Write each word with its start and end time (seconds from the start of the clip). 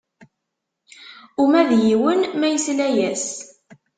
Uma 1.43 1.61
d 1.69 1.71
yiwen 1.85 2.21
ma 2.39 2.47
yesla-yas. 2.53 3.25